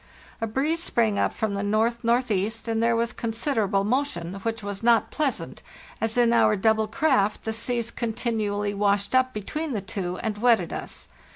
A 0.41 0.47
breeze 0.47 0.81
sprang 0.81 1.19
up 1.19 1.31
from 1.31 1.53
the 1.53 1.61
north 1.61 1.99
northeast, 2.03 2.67
and 2.67 2.81
there 2.81 2.95
was 2.95 3.13
considerable 3.13 3.83
motion, 3.83 4.33
which 4.41 4.63
was 4.63 4.81
not 4.81 5.11
pleasant, 5.11 5.61
as 6.01 6.17
in 6.17 6.33
our 6.33 6.55
double 6.55 6.87
craft 6.87 7.43
the 7.43 7.53
seas 7.53 7.91
continually 7.91 8.73
washed 8.73 9.13
up 9.13 9.31
between 9.31 9.73
the 9.73 9.79
two 9.81 10.17
and 10.23 10.39
wetted 10.39 10.73
us. 10.73 11.07